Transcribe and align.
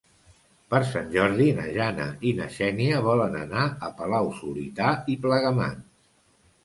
Per 0.73 0.77
Sant 0.91 1.11
Jordi 1.15 1.49
na 1.59 1.65
Jana 1.75 2.07
i 2.29 2.33
na 2.41 2.47
Xènia 2.55 3.03
volen 3.09 3.37
anar 3.43 3.67
a 3.89 3.93
Palau-solità 4.01 4.89
i 5.17 5.23
Plegamans. 5.27 5.85